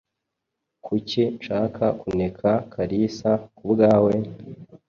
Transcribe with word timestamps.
Kuki 0.85 1.21
nshaka 1.35 1.85
kuneka 2.01 2.49
Kalisa 2.73 3.31
kubwawe? 3.55 4.13